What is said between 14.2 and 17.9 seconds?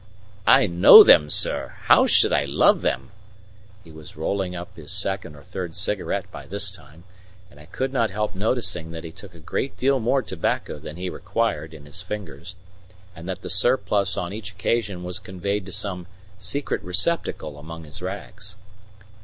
each occasion was conveyed to some secret receptacle among